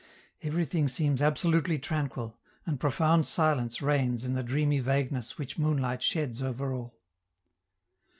Everything 0.41 0.87
seems 0.87 1.21
absolutely 1.21 1.77
tranquil, 1.77 2.35
and 2.65 2.79
profound 2.79 3.27
silence 3.27 3.83
reigns 3.83 4.23
in 4.25 4.33
the 4.33 4.41
dreamy 4.41 4.79
vagueness 4.79 5.37
which 5.37 5.59
moonlight 5.59 6.01
sheds 6.01 6.41
over 6.41 6.73
all. 6.73 6.99